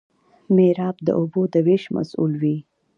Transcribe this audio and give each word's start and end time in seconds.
میرآب 0.55 0.95
د 1.05 1.09
اوبو 1.19 1.41
د 1.53 1.55
ویش 1.65 1.83
مسوول 1.95 2.33
وي. 2.41 2.57